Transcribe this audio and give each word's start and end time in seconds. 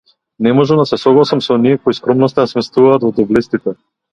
Не 0.45 0.53
можам 0.59 0.79
да 0.81 0.85
се 0.91 0.99
согласам 1.01 1.43
со 1.49 1.53
оние 1.57 1.75
кои 1.83 1.97
скромноста 1.99 2.47
ја 2.47 2.53
сместуваат 2.55 3.07
во 3.09 3.13
доблестите. 3.21 3.79